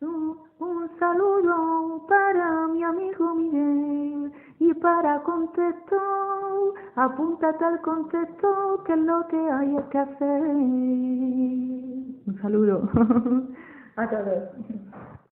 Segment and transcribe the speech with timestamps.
[0.00, 5.98] Un saludo para mi amigo Miguel y para contestar,
[6.96, 10.42] apúntate al contexto que es lo que hay que hacer.
[12.26, 12.88] Un saludo
[13.96, 14.44] a todos.